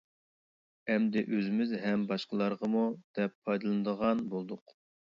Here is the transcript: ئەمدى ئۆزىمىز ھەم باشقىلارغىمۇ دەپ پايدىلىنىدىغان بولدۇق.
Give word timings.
ئەمدى 0.93 1.23
ئۆزىمىز 1.35 1.75
ھەم 1.83 2.09
باشقىلارغىمۇ 2.13 2.85
دەپ 3.21 3.39
پايدىلىنىدىغان 3.47 4.31
بولدۇق. 4.35 4.81